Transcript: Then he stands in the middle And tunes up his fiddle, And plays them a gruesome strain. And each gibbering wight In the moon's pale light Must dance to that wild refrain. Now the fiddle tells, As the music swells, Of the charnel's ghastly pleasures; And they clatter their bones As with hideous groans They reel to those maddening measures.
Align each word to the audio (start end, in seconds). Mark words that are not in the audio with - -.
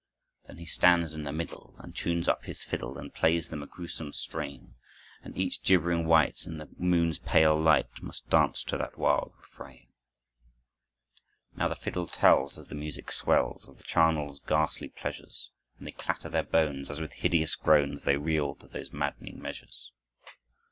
Then 0.47 0.57
he 0.57 0.65
stands 0.65 1.13
in 1.13 1.25
the 1.25 1.31
middle 1.31 1.75
And 1.77 1.95
tunes 1.95 2.27
up 2.27 2.45
his 2.45 2.63
fiddle, 2.63 2.97
And 2.97 3.13
plays 3.13 3.49
them 3.49 3.61
a 3.61 3.67
gruesome 3.67 4.11
strain. 4.13 4.73
And 5.21 5.37
each 5.37 5.61
gibbering 5.61 6.07
wight 6.07 6.47
In 6.47 6.57
the 6.57 6.67
moon's 6.79 7.19
pale 7.19 7.55
light 7.55 8.01
Must 8.01 8.27
dance 8.27 8.63
to 8.63 8.79
that 8.79 8.97
wild 8.97 9.33
refrain. 9.37 9.89
Now 11.55 11.67
the 11.67 11.75
fiddle 11.75 12.07
tells, 12.07 12.57
As 12.57 12.67
the 12.67 12.73
music 12.73 13.11
swells, 13.11 13.69
Of 13.69 13.77
the 13.77 13.83
charnel's 13.83 14.39
ghastly 14.47 14.89
pleasures; 14.89 15.51
And 15.77 15.85
they 15.85 15.91
clatter 15.91 16.29
their 16.29 16.41
bones 16.45 16.89
As 16.89 16.99
with 16.99 17.11
hideous 17.13 17.53
groans 17.53 18.03
They 18.03 18.17
reel 18.17 18.55
to 18.55 18.67
those 18.67 18.91
maddening 18.91 19.39
measures. 19.39 19.91